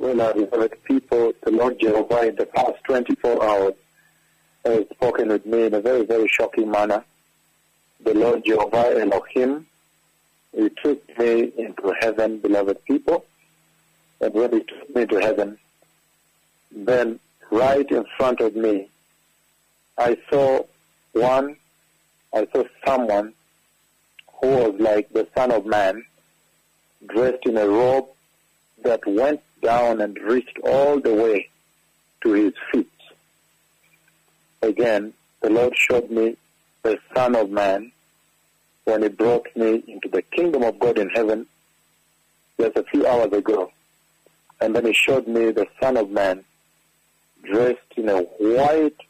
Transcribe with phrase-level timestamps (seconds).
[0.00, 3.74] well as beloved people, the Lord Jehovah in the past 24 hours
[4.64, 7.04] has spoken with me in a very, very shocking manner.
[8.02, 9.66] The Lord Jehovah Elohim,
[10.56, 13.26] He took me into heaven, beloved people.
[14.22, 15.58] And when He took me to heaven,
[16.72, 17.20] then
[17.50, 18.88] right in front of me,
[19.98, 20.62] I saw
[21.12, 21.56] one,
[22.34, 23.34] I saw someone
[24.40, 26.06] who was like the Son of Man,
[27.06, 28.06] dressed in a robe
[28.82, 31.48] that went down and reached all the way
[32.22, 32.90] to his feet.
[34.62, 36.36] Again, the Lord showed me
[36.82, 37.92] the Son of Man
[38.84, 41.46] when he brought me into the kingdom of God in heaven
[42.58, 43.70] just a few hours ago.
[44.60, 46.44] And then he showed me the Son of Man
[47.42, 49.00] dressed in a white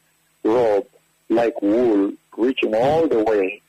[0.43, 0.87] robe
[1.29, 3.61] like wool, reaching all the way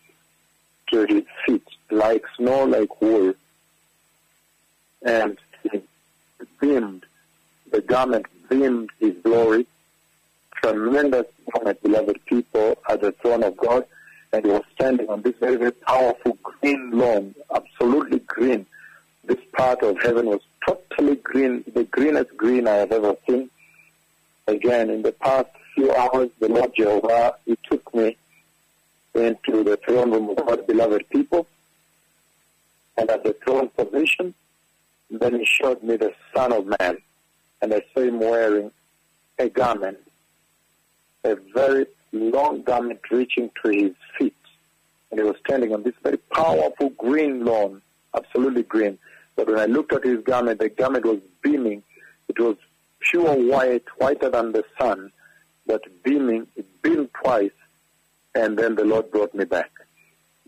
[0.90, 3.34] to his feet, like snow, like wool.
[5.04, 5.38] And
[7.72, 9.66] the garment beamed his glory.
[10.62, 13.86] Tremendous moment, beloved people, at the throne of God.
[14.32, 18.66] And he was standing on this very, very powerful green lawn, absolutely green.
[19.24, 23.50] This part of heaven was totally green, the greenest green I have ever seen.
[24.46, 28.16] Again, in the past few hours, the Lord Jehovah, He took me
[29.14, 31.46] into the throne room of God, beloved people.
[32.96, 34.34] And at the throne position,
[35.10, 36.98] then He showed me the Son of Man.
[37.62, 38.70] And I saw Him wearing
[39.38, 39.98] a garment,
[41.24, 44.36] a very long garment reaching to His feet.
[45.10, 47.80] And He was standing on this very powerful green lawn,
[48.14, 48.98] absolutely green.
[49.36, 51.82] But when I looked at His garment, the garment was beaming.
[52.28, 52.56] It was
[52.98, 55.12] pure white, whiter than the sun,
[55.66, 57.50] but beaming, it beamed twice,
[58.34, 59.70] and then the Lord brought me back.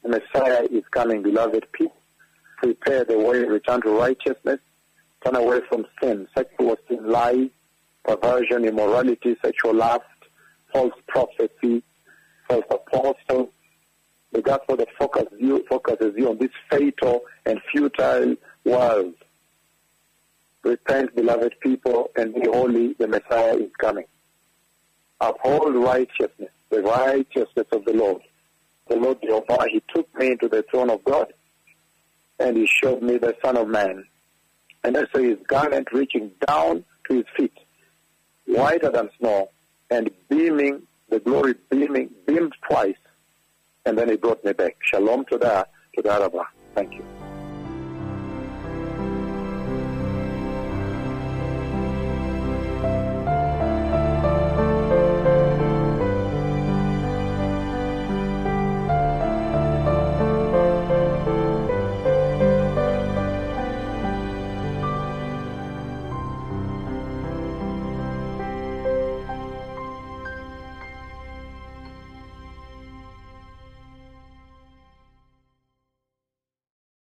[0.03, 1.97] The Messiah is coming, beloved people.
[2.59, 4.61] Prepare the way, return to righteousness,
[5.25, 7.49] turn away from sin, sexual sin, lies,
[8.05, 10.03] perversion, immorality, sexual lust,
[10.73, 11.83] false prophecy,
[12.49, 13.49] false apostles.
[14.33, 19.15] The gospel that focuses you, focuses you on this fatal and futile world.
[20.65, 22.95] Repent, beloved people, and be holy.
[22.95, 24.07] The Messiah is coming.
[25.21, 28.23] Uphold righteousness, the righteousness of the Lord.
[28.89, 31.33] The Lord Jehovah, He took me into the throne of God,
[32.41, 34.05] and He showed me the Son of Man.
[34.85, 37.57] And I saw His garment reaching down to His feet,
[38.47, 39.51] whiter than snow,
[39.91, 42.97] and beaming, the glory beaming, beamed twice,
[43.87, 44.77] and then He brought me back.
[44.83, 46.45] Shalom to the, to the Arabah.
[46.75, 47.14] Thank you.